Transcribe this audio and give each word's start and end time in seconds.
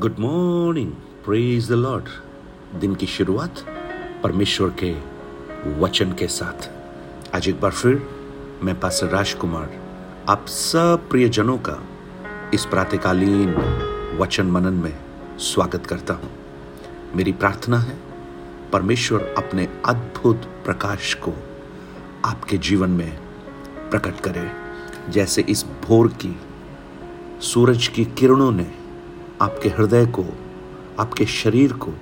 Good 0.00 0.18
morning 0.18 0.90
praise 1.24 1.68
the 1.68 1.72
lord 1.72 2.04
दिन 2.80 2.94
की 2.94 3.06
शुरुआत 3.06 3.60
परमेश्वर 4.22 4.74
के 4.82 4.90
वचन 5.80 6.12
के 6.12 6.26
साथ। 6.26 6.68
आज 7.34 7.48
एक 7.48 7.60
बार 7.60 7.70
फिर 7.70 8.02
मैं 8.62 8.80
पास 8.80 9.00
राजकुमार, 9.04 9.70
आप 10.28 10.46
सब 10.46 11.06
प्रियजनों 11.10 11.58
का 11.58 11.78
इस 12.54 12.64
प्रातकालीन 12.64 13.54
वचन 14.20 14.46
मनन 14.46 14.74
में 14.74 14.92
स्वागत 15.38 15.86
करता 15.86 16.14
हूँ। 16.14 16.30
मेरी 17.16 17.32
प्रार्थना 17.32 17.78
है 17.78 17.98
परमेश्वर 18.72 19.34
अपने 19.38 19.68
अद्भुत 19.86 20.52
प्रकाश 20.64 21.14
को 21.14 21.34
आपके 22.24 22.58
जीवन 22.58 22.90
में 22.90 23.18
प्रकट 23.90 24.20
करे। 24.20 24.50
जैसे 25.12 25.42
इस 25.42 25.64
भोर 25.84 26.08
की, 26.08 26.36
सूरज 27.42 27.88
की 27.88 28.04
किरणों 28.04 28.52
ने 28.52 28.83
आपके 29.42 29.68
हृदय 29.68 30.06
को, 30.06 30.24
आपके 30.98 31.26
शरीर 31.26 31.72
को 31.72 31.92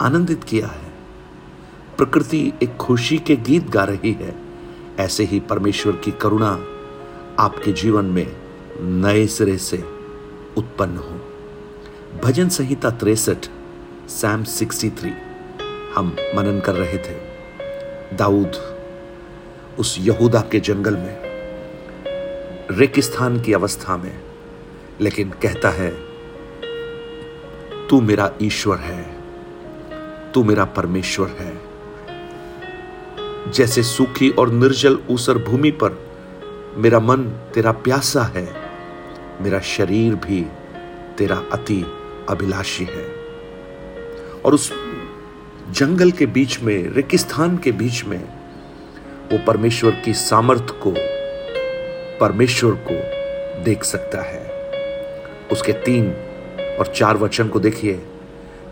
आनंदित 0.00 0.44
किया 0.44 0.66
है। 0.66 0.90
प्रकृति 1.98 2.52
एक 2.62 2.76
खुशी 2.76 3.18
के 3.18 3.36
गीत 3.36 3.70
गा 3.70 3.84
रही 3.84 4.12
है। 4.12 4.34
ऐसे 4.98 5.24
ही 5.24 5.40
परमेश्वर 5.40 5.96
की 5.96 6.10
करुणा 6.10 6.64
आपके 7.38 7.72
जीवन 7.72 8.04
में 8.04 8.36
नए 8.80 9.26
सिरे 9.26 9.58
से 9.58 9.76
उत्पन्न 10.56 10.96
हो। 10.96 11.20
भजन 12.24 12.48
संहिता 12.48 12.90
तिरसठ 12.90 13.46
सैम 14.08 14.44
63 14.44 15.12
हम 15.94 16.16
मनन 16.34 16.60
कर 16.60 16.74
रहे 16.74 16.98
थे। 16.98 17.30
दाऊद, 18.16 18.52
उस 19.78 19.96
यहूदा 20.00 20.40
के 20.40 20.60
जंगल 20.60 20.96
में, 20.96 21.18
रेगिस्तान 22.70 23.40
की 23.40 23.52
अवस्था 23.52 23.96
में, 23.96 24.22
लेकिन 25.00 25.30
कहता 25.30 25.70
है 25.70 26.09
तू 27.90 28.00
मेरा 28.00 28.32
ईश्वर 28.42 28.76
है। 28.76 29.16
तू 30.32 30.44
मेरा 30.44 30.64
परमेश्वर 30.64 31.28
है। 31.28 31.58
जैसे 33.52 33.82
सूखी 33.82 34.30
और 34.30 34.50
निर्जल 34.50 34.98
ऊसर 35.10 35.38
भूमि 35.38 35.70
पर 35.70 36.08
मेरा 36.76 37.00
मन 37.00 37.22
तेरा 37.54 37.72
प्यासा 37.72 38.22
है, 38.22 38.54
मेरा 39.40 39.60
शरीर 39.60 40.14
भी 40.14 40.46
तेरा 41.18 41.42
अति 41.52 41.86
अभिलाषी 42.28 42.84
है। 42.84 43.14
और 44.44 44.54
उस 44.54 44.72
जंगल 45.70 46.10
के 46.10 46.26
बीच 46.26 46.60
में, 46.60 46.90
रेगिस्तान 46.90 47.58
के 47.58 47.72
बीच 47.72 48.04
में, 48.04 48.24
वो 49.32 49.38
परमेश्वर 49.46 49.90
की 49.90 50.14
सामर्थ 50.14 50.66
को, 50.70 50.94
परमेश्वर 52.18 52.78
को 52.90 52.94
देख 53.64 53.84
सकता 53.84 54.22
है। 54.22 54.50
उसके 55.52 55.72
तीन 55.72 56.14
और 56.78 56.92
चार 56.96 57.16
वचन 57.16 57.48
को 57.48 57.60
देखिए, 57.60 57.94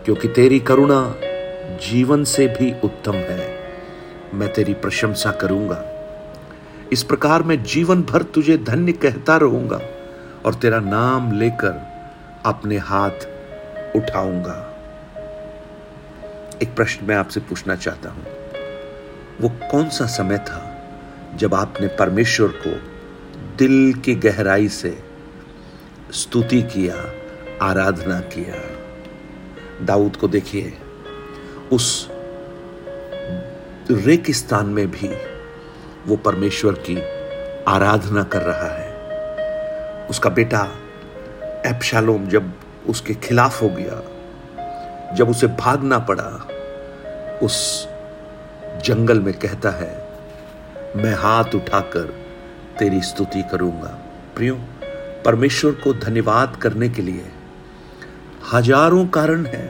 क्योंकि 0.05 0.27
तेरी 0.27 0.59
करुणा 0.59 1.15
जीवन 1.89 2.23
से 2.23 2.47
भी 2.47 2.73
उत्तम 2.83 3.13
है। 3.13 3.59
मैं 4.33 4.53
तेरी 4.53 4.73
प्रशंसा 4.73 5.31
करूँगा। 5.31 5.83
इस 6.91 7.03
प्रकार 7.03 7.43
मैं 7.43 7.63
जीवन 7.63 8.01
भर 8.03 8.23
तुझे 8.23 8.57
धन्य 8.57 8.91
कहता 8.91 9.37
रहूँगा 9.37 9.81
और 10.45 10.53
तेरा 10.53 10.79
नाम 10.79 11.31
लेकर 11.31 11.81
अपने 12.45 12.77
हाथ 12.77 13.27
उठाऊँगा। 13.95 14.65
एक 16.61 16.75
प्रश्न 16.75 17.05
मैं 17.05 17.15
आपसे 17.15 17.39
पूछना 17.39 17.75
चाहता 17.75 18.09
हूँ। 18.09 18.25
वो 19.41 19.49
कौन 19.71 19.89
सा 19.89 20.05
समय 20.05 20.37
था 20.37 20.65
जब 21.35 21.53
आपने 21.53 21.87
परमेश्वर 21.87 22.47
को 22.47 22.71
दिल 23.57 23.93
की 23.93 24.15
गहराई 24.15 24.67
से 24.69 25.03
स्तुति 26.11 26.61
किया 26.61 26.95
आराधना 27.61 28.19
किया। 28.19 29.85
दाऊद 29.85 30.15
को 30.15 30.27
देखिए, 30.27 30.73
उस 31.71 32.09
रेगिस्तान 33.91 34.65
में 34.65 34.91
भी 34.91 35.09
वो 36.07 36.15
परमेश्वर 36.15 36.73
की 36.73 36.97
आराधना 37.67 38.23
कर 38.23 38.41
रहा 38.41 38.67
है। 38.67 38.89
उसका 40.07 40.29
बेटा 40.29 40.71
एप्शालोम 41.65 42.27
जब 42.27 42.53
उसके 42.87 43.13
खिलाफ 43.13 43.61
हो 43.61 43.69
गया, 43.69 44.01
जब 45.15 45.29
उसे 45.29 45.47
भागना 45.47 45.99
पड़ा, 45.99 46.47
उस 47.43 47.87
जंगल 48.85 49.19
में 49.19 49.33
कहता 49.33 49.69
है, 49.69 50.09
मैं 50.95 51.13
हाथ 51.13 51.55
उठाकर 51.55 52.13
तेरी 52.79 53.01
स्तुति 53.01 53.43
करूँगा। 53.51 53.99
प्रियो, 54.35 54.55
परमेश्वर 55.25 55.71
को 55.71 55.93
धन्यवाद 55.93 56.55
करने 56.55 56.89
के 56.89 57.01
लिए 57.01 57.25
हज़ारों 58.53 59.05
कारण 59.07 59.45
हैं 59.45 59.67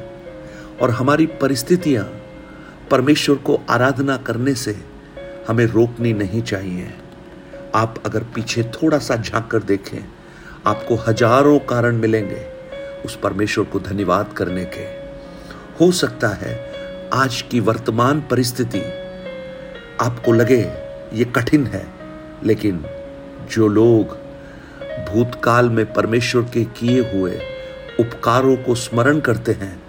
और 0.82 0.90
हमारी 0.90 1.26
परिस्थितियाँ 1.42 2.04
परमेश्वर 2.92 3.36
को 3.38 3.60
आराधना 3.70 4.16
करने 4.18 4.54
से 4.56 4.76
हमें 5.48 5.66
रोकनी 5.66 6.14
नहीं 6.14 6.42
चाहिए। 6.42 6.94
आप 7.76 7.96
अगर 8.06 8.24
पीछे 8.36 8.64
थोड़ा 8.74 8.98
सा 8.98 9.16
झाँक 9.16 9.48
कर 9.48 9.64
देखें, 9.64 10.00
आपको 10.68 10.96
हज़ारों 11.08 11.58
कारण 11.70 11.96
मिलेंगे 11.96 12.46
उस 13.06 13.16
परमेश्वर 13.16 13.66
को 13.66 13.80
धन्यवाद 13.80 14.34
करने 14.34 14.66
के। 14.68 14.88
हो 15.80 15.92
सकता 15.94 16.30
है 16.36 16.56
आज 17.14 17.42
की 17.42 17.60
वर्तमान 17.60 18.24
परिस्थिति 18.32 18.82
आपको 20.02 20.34
लगे 20.34 20.62
ये 21.14 21.26
कठिन 21.36 21.68
है, 21.68 21.86
लेकिन 22.44 22.84
जो 23.52 23.68
लोग 23.68 24.18
भूतकाल 25.06 25.70
में 25.70 25.86
परमेश्वर 25.94 26.50
के 26.54 26.64
किए 26.74 27.00
हुए 27.12 27.40
उपकारों 28.00 28.56
को 28.58 28.76
स्मरण 28.76 29.20
करते 29.20 29.52
हैं। 29.52 29.82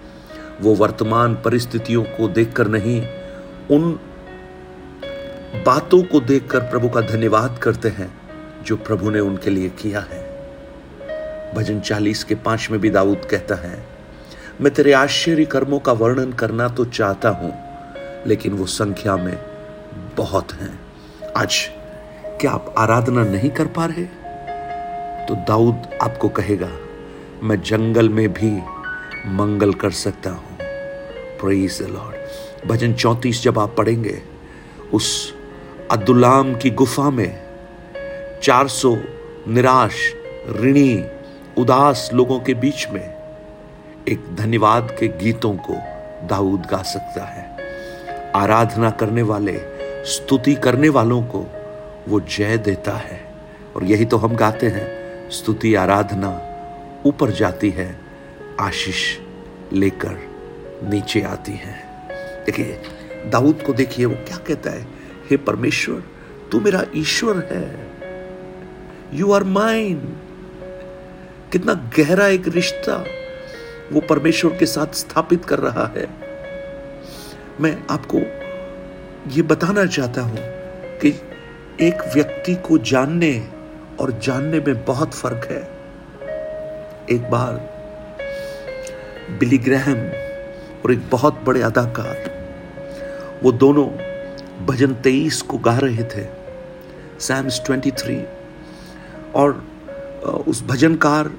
वो 0.61 0.73
वर्तमान 0.75 1.35
परिस्थितियों 1.35 2.03
को 2.03 2.27
देखकर 2.27 2.67
नहीं, 2.67 3.01
उन 3.71 3.99
बातों 5.65 6.01
को 6.03 6.19
देखकर 6.19 6.59
प्रभु 6.59 6.89
का 6.89 7.01
धन्यवाद 7.01 7.57
करते 7.57 7.89
हैं, 7.89 8.11
जो 8.65 8.77
प्रभु 8.77 9.09
ने 9.09 9.19
उनके 9.19 9.49
लिए 9.49 9.69
किया 9.69 9.99
है। 9.99 10.19
भजन 11.55 11.79
चालीस 11.79 12.23
के 12.23 12.35
पाँच 12.35 12.67
में 12.71 12.79
भी 12.81 12.89
दाऊद 12.89 13.25
कहता 13.25 13.55
है, 13.55 13.83
मैं 14.61 14.73
तेरे 14.73 14.93
आश्चर्य 14.93 15.45
कर्मों 15.45 15.79
का 15.79 15.93
वर्णन 15.93 16.31
करना 16.33 16.67
तो 16.67 16.85
चाहता 16.85 17.29
हूँ, 17.29 17.53
लेकिन 18.27 18.53
वो 18.53 18.65
संख्या 18.65 19.15
में 19.17 19.37
बहुत 20.17 20.53
हैं। 20.53 20.79
आज 21.37 21.55
क्या 22.41 22.51
आप 22.51 22.73
आराधना 22.77 23.23
नहीं 23.23 23.49
कर 23.49 23.67
पा 23.67 23.85
रहे? 23.85 24.05
तो 25.25 25.35
दाऊद 25.47 25.99
आपको 26.01 26.29
कहेगा 26.29 26.69
मैं 27.43 27.61
जंगल 27.61 28.09
में 28.09 28.33
भी 28.33 28.51
मंगल 29.27 29.73
कर 29.73 29.91
सकता 29.91 30.29
हूँ। 30.29 30.57
प्रेज 31.39 31.81
द 31.81 31.85
लॉर्ड 31.85 32.15
भजन 32.67 32.93
चौंतीस 32.93 33.43
जब 33.43 33.59
आप 33.59 33.75
पढ़ेंगे, 33.77 34.21
उस 34.93 35.33
अब्दुल्लाम 35.91 36.55
की 36.55 36.69
गुफा 36.69 37.09
में 37.09 37.43
400 38.43 38.97
निराश, 39.47 39.93
ऋणी, 40.49 41.03
उदास 41.57 42.09
लोगों 42.13 42.39
के 42.39 42.53
बीच 42.53 42.87
में 42.89 43.13
एक 44.07 44.35
धन्यवाद 44.35 44.95
के 44.99 45.07
गीतों 45.07 45.53
को 45.53 45.73
दाऊद 46.27 46.61
गा 46.61 46.81
सकता 46.81 47.25
है। 47.25 47.57
आराधना 48.35 48.89
करने 48.89 49.21
वाले, 49.21 49.61
स्तुति 50.05 50.55
करने 50.55 50.89
वालों 50.89 51.21
को 51.21 51.45
वो 52.07 52.19
जय 52.19 52.57
देता 52.57 52.91
है। 52.91 53.21
और 53.75 53.83
यही 53.83 54.05
तो 54.05 54.17
हम 54.17 54.35
गाते 54.35 54.67
हैं, 54.67 54.87
स्तुति, 55.29 55.75
आराधना। 55.75 56.47
ऊपर 57.05 57.31
जाती 57.31 57.69
है, 57.69 58.01
आशीष 58.59 59.17
लेकर 59.73 60.17
नीचे 60.83 61.21
आती 61.21 61.51
है। 61.51 62.07
देखिए, 62.45 62.81
दाऊद 63.29 63.63
को 63.67 63.73
देखिए, 63.73 64.05
वो 64.05 64.15
क्या 64.15 64.37
कहता 64.37 64.69
है? 64.69 64.81
हे 65.29 65.37
परमेश्वर, 65.37 66.03
तू 66.51 66.59
मेरा 66.59 66.85
ईश्वर 66.95 67.49
है। 67.51 67.91
यू 69.13 69.31
आर 69.31 69.43
माइन 69.43 70.17
कितना 71.51 71.73
गहरा 71.73 72.27
एक 72.27 72.47
रिश्ता 72.47 73.05
वो 73.91 74.01
परमेश्वर 74.01 74.57
के 74.57 74.65
साथ 74.65 74.87
स्थापित 74.93 75.45
कर 75.45 75.59
रहा 75.59 75.93
है। 75.97 76.07
मैं 77.61 77.83
आपको 77.89 78.17
ये 79.31 79.41
बताना 79.41 79.85
चाहता 79.85 80.21
हूँ 80.21 80.37
कि 80.99 81.21
एक 81.81 82.13
व्यक्ति 82.15 82.55
को 82.55 82.77
जानने 82.77 83.47
और 83.99 84.11
जानने 84.11 84.59
में 84.59 84.85
बहुत 84.85 85.13
फ़र्क 85.13 85.47
है। 85.51 85.80
एक 87.09 87.29
बार 87.31 87.53
बिली 89.39 89.57
ग्रहम 89.57 89.97
और 90.83 90.91
एक 90.91 91.09
बहुत 91.11 91.41
बड़े 91.45 91.61
अदाकार, 91.61 92.29
वो 93.43 93.51
दोनों 93.53 93.85
भजन 94.65 94.93
तेईस 94.93 95.41
को 95.41 95.57
गा 95.57 95.77
रहे 95.77 96.03
थे 96.05 96.25
सैम्स 97.19 97.61
ट्वेंटी 97.65 97.91
थ्री 97.91 98.17
और 99.35 99.63
उस 100.47 100.63
भजनकार, 100.63 101.31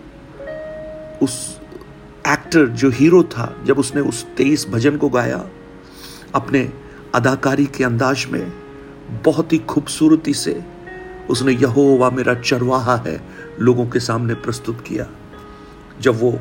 उस 1.22 1.60
एक्टर 2.28 2.66
जो 2.66 2.90
हीरो 2.90 3.22
था, 3.22 3.54
जब 3.64 3.78
उसने 3.78 4.00
उस 4.00 4.24
तेईस 4.36 4.66
भजन 4.68 4.96
को 4.96 5.08
गाया, 5.08 5.44
अपने 6.34 6.68
अदाकारी 7.14 7.66
के 7.66 7.84
अंदाज 7.84 8.26
में 8.30 8.52
बहुत 9.24 9.52
ही 9.52 9.58
खूबसूरती 9.58 10.34
से 10.34 10.62
उसने 11.30 11.52
यहोवा 11.52 12.10
मेरा 12.10 12.34
चरवाहा 12.34 12.96
है 13.06 13.20
लोगों 13.60 13.86
के 13.86 14.00
सामने 14.00 14.34
प्रस्तुत 14.34 14.80
किया। 14.80 15.06
जब 16.00 16.20
वो 16.20 16.40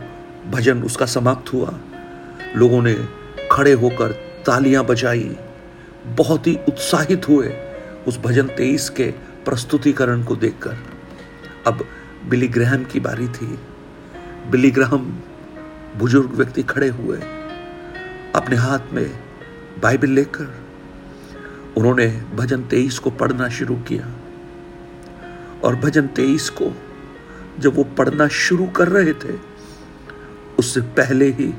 भजन 0.51 0.83
उसका 0.83 1.06
समाप्त 1.06 1.53
हुआ, 1.53 1.80
लोगों 2.56 2.81
ने 2.81 3.07
खड़े 3.51 3.71
होकर 3.71 4.12
तालियाँ 4.45 4.86
बजाई। 4.86 5.38
बहुत 6.06 6.48
ही 6.48 6.59
उत्साहित 6.68 7.27
हुए 7.27 7.53
उस 8.07 8.19
भजन 8.19 8.48
तेईस 8.48 8.89
के 8.89 9.12
प्रस्तुतिकरण 9.45 10.24
को 10.24 10.36
देखकर। 10.36 10.77
अब 11.68 11.86
बिली 12.30 12.48
ग्रहम 12.48 12.83
की 12.83 13.00
बारी 13.00 13.27
थी। 13.27 13.59
बिली 14.51 14.71
ग्रहम 14.71 15.19
बुज़ुर्ग 15.98 16.30
व्यक्ति 16.30 16.63
खड़े 16.63 16.89
हुए, 16.89 17.18
अपने 18.36 18.56
हाथ 18.56 18.80
में 18.94 19.19
बाइबल 19.83 20.09
लेकर, 20.09 20.56
उन्होंने 21.77 22.21
भजन 22.36 22.63
तेईस 22.63 23.00
को 23.00 23.09
पढ़ना 23.09 23.50
शुरू 23.50 23.75
किया। 23.75 24.12
और 25.63 25.75
भजन 25.75 26.07
तेईस 26.07 26.50
को 26.50 26.77
जब 27.59 27.75
वो 27.75 27.83
पढ़ना 27.83 28.27
शुरू 28.27 28.68
कर 28.68 28.88
रहे 28.88 29.13
थे, 29.13 29.38
उससे 30.59 30.81
पहले 30.81 31.25
ही 31.25 31.53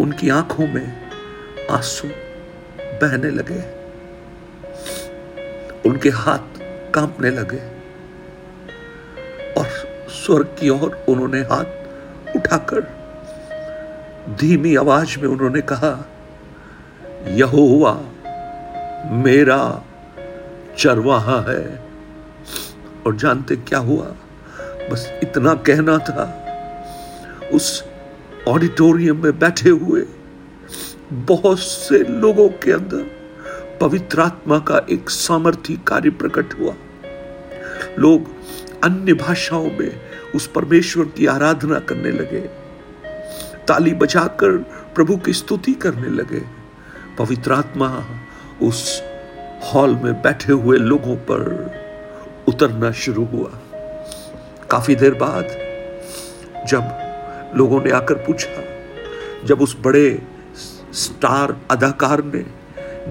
उनकी 0.00 0.28
आँखों 0.28 0.66
में 0.66 1.10
आँसू 1.70 2.08
बहने 2.78 3.30
लगे। 3.30 3.80
उनके 5.88 6.08
हाथ 6.08 6.58
कांपने 6.94 7.30
लगे 7.30 7.60
और 9.52 9.66
स्वर्ग 10.08 10.46
की 10.60 10.68
ओर 10.68 11.04
उन्होंने 11.08 11.40
हाथ 11.40 12.36
उठाकर 12.36 13.00
धीमी 14.40 14.76
आवाज़ 14.76 15.18
में 15.18 15.28
उन्होंने 15.28 15.60
कहा, 15.60 16.08
यहोवा 17.26 18.00
मेरा 19.10 19.84
चरवाहा 20.78 21.40
है। 21.40 21.90
और 23.06 23.16
जानते 23.16 23.56
क्या 23.56 23.78
हुआ? 23.78 24.16
बस 24.90 25.12
इतना 25.22 25.54
कहना 25.54 25.98
था। 25.98 26.24
उस 27.52 27.84
ऑडिटोरियम 28.48 29.22
में 29.22 29.38
बैठे 29.38 29.70
हुए 29.70 30.04
बहुत 31.12 31.58
से 31.58 31.98
लोगों 31.98 32.48
के 32.48 32.72
अंदर 32.72 33.20
पवित्र 33.80 34.20
आत्मा 34.20 34.58
का 34.58 34.86
एक 34.90 35.10
सामर्थ्य 35.10 35.78
कार्य 35.86 36.10
प्रकट 36.10 36.60
हुआ। 36.60 36.74
लोग 37.98 38.26
अन्य 38.84 39.12
भाषाओं 39.12 39.70
में 39.70 40.00
उस 40.34 40.46
परमेश्वर 40.46 41.04
की 41.04 41.26
आराधना 41.26 41.78
करने 41.78 42.10
लगे। 42.10 42.40
ताली 43.68 43.94
बजाकर 43.94 44.56
प्रभु 44.94 45.16
की 45.16 45.32
स्तुति 45.32 45.72
करने 45.72 46.08
लगे। 46.08 46.42
पवित्र 47.18 47.52
आत्मा 47.52 48.06
उस 48.62 49.02
हॉल 49.64 49.94
में 49.94 50.22
बैठे 50.22 50.52
हुए 50.52 50.78
लोगों 50.78 51.16
पर 51.16 51.42
उतरना 52.48 52.92
शुरू 52.92 53.24
हुआ। 53.24 53.50
काफ़ी 54.70 54.94
देर 54.94 55.14
बाद 55.14 55.44
जब 56.68 56.82
लोगों 57.56 57.82
ने 57.82 57.90
आकर 57.90 58.14
पूछा, 58.14 58.62
जब 59.46 59.60
उस 59.60 59.76
बड़े 59.80 60.22
स्टार 60.92 61.56
अदाकार 61.70 62.24
ने 62.24 62.46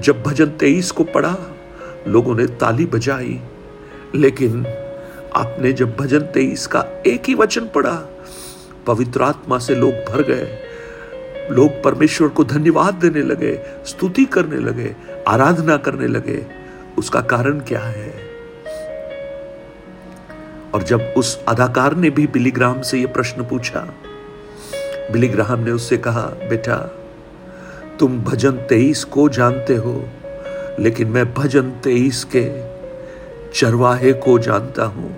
जब 0.02 0.24
भजन 0.24 0.46
तेईस 0.46 0.92
को 0.92 1.04
पढ़ा, 1.04 1.38
लोगों 2.08 2.36
ने 2.36 2.46
ताली 2.46 2.86
बजाई। 2.86 3.42
लेकिन 4.16 4.68
आपने 5.36 5.74
जब 5.74 5.96
भजन 5.96 6.20
तेईस 6.20 6.68
का 6.68 6.86
एक 7.08 7.24
ही 7.28 7.34
वचन 7.34 7.62
पढ़ा, 7.62 8.10
पवित्र 8.88 9.22
आत्मा 9.22 9.60
से 9.60 9.76
लोग 9.76 9.92
भर 9.92 10.22
गए। 10.22 10.60
लोग 11.52 11.84
परमेश्वर 11.84 12.28
को 12.28 12.44
धन्यवाद 12.44 12.94
देने 12.94 13.22
लगे, 13.22 13.60
स्तुति 13.86 14.26
करने 14.26 14.58
लगे, 14.58 14.96
आराधना 15.28 15.78
करने 15.78 16.08
लगे। 16.08 16.46
उसका 16.98 17.22
कारण 17.22 17.60
क्या 17.60 17.80
है? 17.80 18.29
और 20.74 20.84
जब 20.84 21.14
उस 21.18 21.44
अदाकार 21.48 21.96
ने 21.96 22.10
भी 22.10 22.28
बिलीग्राम 22.28 22.82
से 22.82 23.00
यह 23.00 23.08
प्रश्न 23.08 23.44
पूछा 23.44 23.94
बिलीग्राम 25.12 25.60
ने 25.60 25.72
उससे 25.72 25.98
कहा, 25.98 26.22
बेटा, 26.22 26.78
तुम 28.00 28.20
भजन 28.20 28.52
तेईस 28.52 29.04
को 29.04 29.30
जानते 29.30 29.76
हो, 29.76 30.10
लेकिन 30.80 31.08
मैं 31.08 31.34
भजन 31.34 31.72
तेईस 31.72 32.24
के 32.36 32.70
चरवाहे 33.60 34.14
को 34.14 34.40
जानता 34.40 34.84
हूँ। 34.84 35.16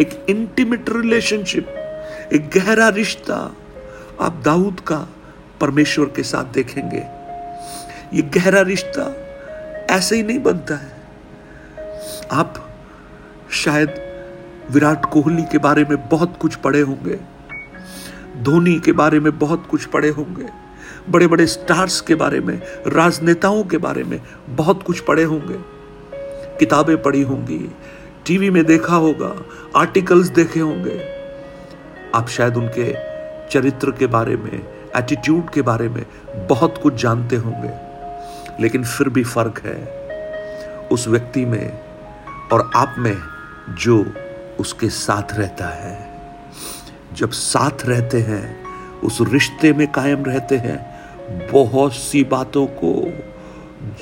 एक 0.00 0.26
इंटीमेट 0.28 0.84
रिलेशनशिप 0.88 1.68
एक 2.32 2.50
गहरा 2.50 2.88
रिश्ता 2.88 3.56
आप 4.20 4.42
दाऊद 4.44 4.80
का 4.80 5.08
परमेश्वर 5.60 6.06
के 6.06 6.22
साथ 6.22 6.44
देखेंगे। 6.44 7.02
ये 8.16 8.22
गहरा 8.22 8.60
रिश्ता 8.60 9.14
ऐसे 9.90 10.16
ही 10.16 10.22
नहीं 10.22 10.38
बनता 10.38 10.74
है। 10.76 10.92
आप 12.30 12.68
शायद 13.50 14.05
विराट 14.70 15.04
कोहली 15.04 15.42
के 15.42 15.58
बारे 15.58 15.84
में 15.84 16.08
बहुत 16.08 16.38
कुछ 16.40 16.54
पढ़े 16.54 16.80
होंगे। 16.80 17.18
धोनी 18.42 18.80
के 18.80 18.92
बारे 18.92 19.20
में 19.20 19.38
बहुत 19.38 19.66
कुछ 19.70 19.84
पढ़े 19.84 20.08
होंगे। 20.08 20.46
बड़े 21.10 21.26
बड़े 21.26 21.46
स्टार्स 21.46 22.00
के 22.00 22.14
बारे 22.14 22.40
में, 22.40 22.62
राजनेताओं 22.86 23.64
के 23.64 23.78
बारे 23.78 24.04
में 24.04 24.20
बहुत 24.48 24.82
कुछ 24.82 25.00
पढ़े 25.00 25.22
होंगे। 25.22 25.56
किताबें 26.58 27.02
पढ़ी 27.02 27.22
होंगी, 27.22 27.72
टीवी 28.26 28.50
में 28.50 28.64
देखा 28.64 28.96
होगा, 28.96 29.42
आर्टिकल्स 29.76 30.28
देखे 30.28 30.60
होंगे। 30.60 31.08
आप 32.14 32.28
शायद 32.28 32.56
उनके 32.56 32.96
चरित्र 33.48 33.90
के 33.90 34.06
बारे 34.06 34.36
में 34.36 34.68
एटीट्यूड 34.96 35.50
के 35.50 35.62
बारे 35.62 35.88
में 35.88 36.06
बहुत 36.46 36.80
कुछ 36.82 36.94
जानते 36.94 37.36
होंगे। 37.36 37.70
लेकिन 38.62 38.84
फिर 38.84 39.08
भी 39.08 39.24
फ़र्क 39.24 39.62
है, 39.64 39.96
उस 40.92 41.08
व्यक्ति 41.08 41.44
में 41.44 41.80
और 42.52 42.70
आप 42.76 42.94
में 42.98 43.16
जो 43.70 44.04
उसके 44.60 44.88
साथ 44.88 45.34
रहता 45.34 45.66
है। 45.66 46.16
जब 47.14 47.30
साथ 47.30 47.86
रहते 47.86 48.20
हैं, 48.20 48.66
उस 49.00 49.18
रिश्ते 49.20 49.72
में 49.72 49.92
कायम 49.92 50.24
रहते 50.24 50.56
हैं, 50.56 50.96
बहुत 51.52 51.94
सी 51.94 52.24
बातों 52.24 52.66
को 52.66 53.12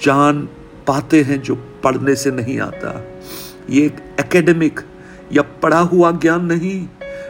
जान 0.03 0.49
पाते 0.87 1.23
हैं 1.23 1.43
जो 1.43 1.55
पढ़ने 1.55 2.15
से 2.15 2.31
नहीं 2.31 2.61
आता। 2.61 3.05
ये 3.71 3.87
एक 3.87 3.97
एकेडमिक 4.21 4.81
या 5.33 5.43
पढ़ा 5.43 5.79
हुआ 5.79 6.11
ज्ञान 6.11 6.45
नहीं, 6.45 6.89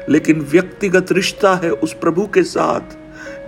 लेकिन 0.08 0.40
व्यक्तिगत 0.40 1.12
रिश्ता 1.12 1.54
है 1.54 1.70
उस 1.70 1.92
प्रभु 1.92 2.26
के 2.26 2.42
साथ, 2.42 2.80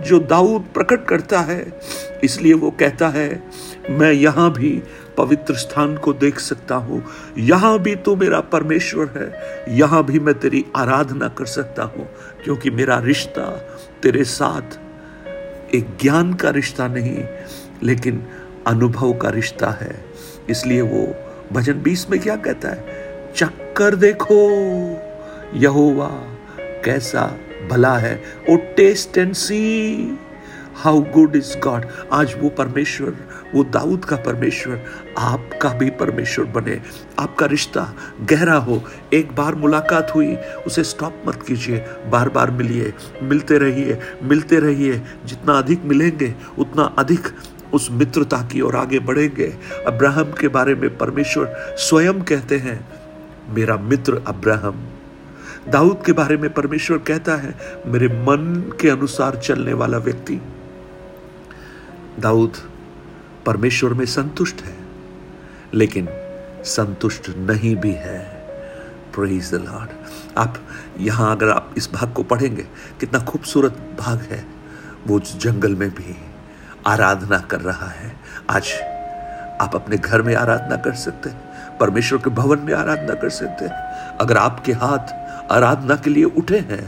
जो 0.01 0.19
दाऊद 0.19 0.61
प्रकट 0.73 1.05
करता 1.05 1.39
है। 1.39 1.79
इसलिए 2.23 2.53
वो 2.53 2.71
कहता 2.71 3.09
है 3.09 3.43
मैं 3.89 4.11
यहाँ 4.11 4.51
भी 4.53 4.83
पवित्र 5.17 5.53
स्थान 5.53 5.97
को 5.97 6.13
देख 6.13 6.39
सकता 6.39 6.75
हूँ। 6.75 7.03
यहाँ 7.37 7.79
भी 7.79 7.95
तू 7.95 8.15
मेरा 8.15 8.39
परमेश्वर 8.39 9.09
है। 9.15 9.77
यहाँ 9.77 10.03
भी 10.05 10.19
मैं 10.19 10.39
तेरी 10.39 10.65
आराधना 10.75 11.27
कर 11.27 11.45
सकता 11.45 11.83
हूँ, 11.83 12.07
क्योंकि 12.43 12.69
मेरा 12.69 12.99
रिश्ता 12.99 13.45
तेरे 14.03 14.23
साथ 14.23 14.79
एक 15.75 15.97
ज्ञान 16.01 16.33
का 16.33 16.49
रिश्ता 16.49 16.87
नहीं, 16.87 17.23
लेकिन 17.83 18.23
अनुभव 18.67 19.13
का 19.13 19.29
रिश्ता 19.29 19.69
है। 19.69 20.05
इसलिए 20.49 20.81
वो 20.81 21.15
भजन 21.51 21.81
बीस 21.81 22.09
में 22.09 22.19
क्या 22.19 22.35
कहता 22.35 22.69
है? 22.69 22.85
चक्कर 23.35 23.95
देखो, 23.95 24.35
यहोवा 25.53 26.09
कैसा 26.57 27.37
भला 27.69 27.97
है। 27.97 28.23
O 28.49 28.55
taste 28.55 29.17
and 29.17 29.33
see 29.33 29.59
how 30.77 31.01
good 31.01 31.35
is 31.35 31.59
God 31.59 31.85
आज 32.13 32.35
वो 32.39 32.49
परमेश्वर, 32.49 33.17
वो 33.55 33.63
दाऊद 33.63 34.05
का 34.05 34.15
परमेश्वर, 34.15 34.81
आपका 35.17 35.69
भी 35.69 35.89
परमेश्वर 35.89 36.45
बने। 36.45 36.81
आपका 37.19 37.45
रिश्ता 37.45 37.93
गहरा 38.21 38.55
हो। 38.55 38.83
एक 39.13 39.35
बार 39.35 39.55
मुलाकात 39.55 40.11
हुई, 40.15 40.35
उसे 40.35 40.83
स्टॉप 40.83 41.23
मत 41.27 41.43
कीजिए। 41.47 41.85
बार 42.07 42.29
बार 42.29 42.51
मिलिए, 42.51 42.93
मिलते 43.23 43.57
रहिए 43.57 44.01
मिलते 44.23 44.59
रहिए। 44.59 45.01
जितना 45.25 45.57
अधिक 45.57 45.83
मिलेंगे, 45.85 46.35
उतना 46.59 46.95
अधिक 46.97 47.21
उस 47.73 47.87
मित्रता 47.91 48.37
की 48.37 48.61
ओर 48.61 48.75
आगे 48.75 48.99
बढ़ेंगे। 48.99 49.57
अब्राहम 49.87 50.31
के 50.31 50.47
बारे 50.47 50.75
में 50.75 50.97
परमेश्वर 50.97 51.75
स्वयं 51.77 52.21
कहते 52.21 52.57
हैं, 52.57 52.89
मेरा 53.49 53.77
मित्र 53.77 54.21
अब्राहम। 54.27 54.87
दाऊद 55.69 56.03
के 56.05 56.11
बारे 56.11 56.37
में 56.37 56.53
परमेश्वर 56.53 56.97
कहता 56.97 57.35
है, 57.35 57.55
मेरे 57.85 58.07
मन 58.07 58.71
के 58.81 58.89
अनुसार 58.89 59.35
चलने 59.35 59.73
वाला 59.73 59.97
व्यक्ति। 59.97 60.41
दाऊद 62.19 62.57
परमेश्वर 63.45 63.93
में 63.93 64.05
संतुष्ट 64.05 64.61
है, 64.61 64.75
लेकिन 65.73 66.07
संतुष्ट 66.65 67.29
नहीं 67.29 67.75
भी 67.75 67.91
है। 67.91 68.19
प्रेज 69.15 69.51
द 69.51 69.55
लॉर्ड 69.55 69.89
आप 70.37 70.57
यहाँ 70.99 71.31
अगर 71.35 71.49
आप 71.49 71.73
इस 71.77 71.89
भाग 71.93 72.13
को 72.13 72.23
पढ़ेंगे, 72.23 72.63
कितना 72.99 73.19
खूबसूरत 73.19 73.77
भाग 73.99 74.21
है। 74.21 74.43
वो 75.07 75.19
जंगल 75.19 75.75
में 75.75 75.89
भी 75.89 76.15
आराधना 76.87 77.39
कर 77.39 77.61
रहा 77.61 77.87
है। 77.87 78.11
आज 78.49 78.71
आप 79.61 79.75
अपने 79.75 79.97
घर 79.97 80.21
में 80.21 80.35
आराधना 80.35 80.75
कर 80.75 80.93
सकते 80.95 81.29
हैं, 81.29 81.77
परमेश्वर 81.77 82.19
के 82.19 82.29
भवन 82.29 82.59
में 82.59 82.73
आराधना 82.73 83.13
कर 83.13 83.29
सकते 83.29 83.65
हैं। 83.65 83.71
अगर 84.17 84.37
आपके 84.37 84.73
हाथ 84.73 85.13
आराधना 85.51 85.95
के 85.95 86.09
लिए 86.09 86.23
उठे 86.23 86.59
हैं, 86.59 86.85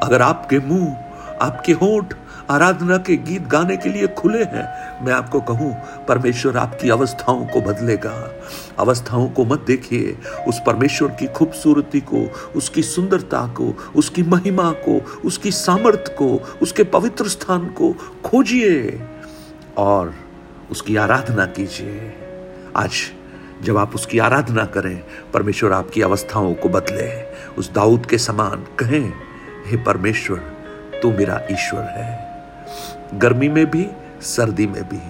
अगर 0.00 0.22
आपके 0.22 0.58
मुँह, 0.58 0.96
आपके 1.42 1.72
होठ 1.72 2.14
आराधना 2.50 2.96
के 2.96 3.16
गीत 3.16 3.42
गाने 3.42 3.76
के 3.76 3.88
लिए 3.88 4.06
खुले 4.06 4.44
हैं। 4.44 5.04
मैं 5.04 5.12
आपको 5.12 5.40
कहूँ, 5.40 5.76
परमेश्वर 6.08 6.56
आपकी 6.56 6.90
अवस्थाओं 6.90 7.46
को 7.46 7.60
बदलेगा। 7.60 8.32
अवस्थाओं 8.78 9.28
को 9.28 9.44
मत 9.44 9.60
देखिए। 9.60 10.18
उस 10.48 10.60
परमेश्वर 10.66 11.08
की 11.08 11.26
खूबसूरती 11.26 12.00
को, 12.00 12.50
उसकी 12.56 12.82
सुंदरता 12.82 13.46
को, 13.46 13.92
उसकी 13.96 14.22
महिमा 14.22 14.70
को, 14.72 15.20
उसकी 15.24 15.50
सामर्थ्य 15.50 16.14
को, 16.18 16.58
उसके 16.62 16.84
पवित्र 16.84 17.28
स्थान 17.28 17.66
को 17.66 17.92
खोजिए 18.24 19.02
और 19.76 20.14
उसकी 20.70 20.96
आराधना 20.96 21.46
कीजिए। 21.46 22.12
आज 22.76 22.90
जब 23.62 23.76
आप 23.76 23.94
उसकी 23.94 24.18
आराधना 24.18 24.64
करें, 24.64 25.04
परमेश्वर 25.34 25.72
आपकी 25.72 26.02
अवस्थाओं 26.02 26.54
को 26.54 26.68
बदले। 26.68 27.22
उस 27.58 27.72
दाऊद 27.72 28.06
के 28.06 28.18
समान 28.18 28.66
कहें, 28.78 29.12
हे 29.66 29.76
परमेश्वर, 29.76 30.38
तू 31.02 31.10
मेरा 31.10 31.42
ईश्वर 31.50 31.82
है। 31.82 32.19
गर्मी 33.14 33.48
में 33.48 33.70
भी, 33.70 33.90
सर्दी 34.22 34.66
में 34.66 34.88
भी, 34.88 35.00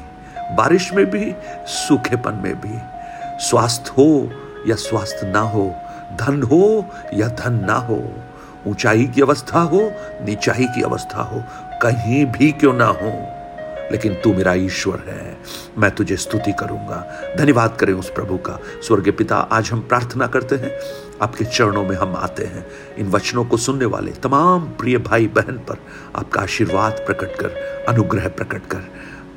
बारिश 0.56 0.92
में 0.92 1.10
भी, 1.10 1.34
सूखेपन 1.66 2.34
में 2.34 2.60
भी। 2.60 2.78
स्वास्थ्य 3.38 3.90
हो 3.98 4.30
या 4.66 4.76
स्वास्थ्य 4.76 5.26
ना 5.26 5.40
हो, 5.40 5.74
धन 6.16 6.42
हो 6.42 6.86
या 7.14 7.28
धन 7.28 7.64
ना 7.64 7.74
हो, 7.74 8.12
ऊंचाई 8.66 9.04
की 9.04 9.20
अवस्था 9.20 9.60
हो, 9.60 9.92
नीचाई 10.22 10.64
की 10.64 10.82
अवस्था 10.82 11.22
हो, 11.22 11.42
कहीं 11.82 12.26
भी 12.26 12.52
क्यों 12.52 12.72
ना 12.72 12.86
हो। 12.86 13.39
लेकिन 13.92 14.14
तू 14.14 14.34
मेरा 14.34 14.54
ईश्वर 14.54 14.98
है। 15.08 15.38
मैं 15.78 15.90
तुझे 15.90 16.16
स्तुति 16.16 16.52
करूँगा। 16.52 17.20
धन्यवाद 17.38 17.76
करें 17.76 17.92
उस 17.92 18.10
प्रभु 18.10 18.36
का। 18.36 18.58
स्वर्ग 18.82 19.12
पिता, 19.12 19.36
आज 19.36 19.70
हम 19.70 19.80
प्रार्थना 19.80 20.26
करते 20.26 20.56
हैं। 20.56 20.78
आपके 21.22 21.44
चरणों 21.44 21.84
में 21.84 21.96
हम 21.96 22.16
आते 22.16 22.44
हैं। 22.44 22.66
इन 22.98 23.10
वचनों 23.10 23.44
को 23.44 23.56
सुनने 23.56 23.84
वाले 23.84 24.10
तमाम 24.10 24.60
प्रिय 24.60 24.98
भाई 24.98 25.26
बहन 25.26 25.58
पर 25.58 25.76
आपका 26.16 26.40
आशीर्वाद 26.40 26.92
प्रकट 26.92 27.36
कर, 27.36 27.48
अनुग्रह 27.88 28.28
प्रकट 28.28 28.66
कर। 28.66 28.80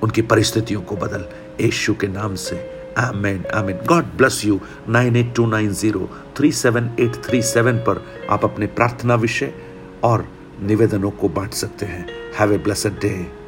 उनकी 0.03 0.21
परिस्थितियों 0.21 0.81
को 0.81 0.95
बदल। 0.95 1.25
यीशु 1.61 1.93
के 1.93 2.07
नाम 2.07 2.35
से। 2.35 2.69
आमेन 2.97 3.45
आमेन। 3.45 3.79
God 3.85 4.03
bless 4.03 4.45
you. 4.45 4.59
Nine 4.89 5.15
eight 5.15 5.35
two 5.35 5.45
nine 5.45 5.73
zero 5.73 6.09
three 6.37 6.51
seven 6.51 6.91
eight 6.99 7.15
three 7.15 7.41
seven 7.41 7.77
पर 7.77 8.05
आप 8.29 8.43
अपने 8.43 8.67
प्रार्थना 8.67 9.15
विषय 9.15 9.53
और 10.03 10.27
निवेदनों 10.61 11.11
को 11.11 11.29
बांट 11.29 11.53
सकते 11.53 11.85
हैं। 11.85 12.07
Have 12.39 12.53
a 12.53 12.57
day. 12.85 13.42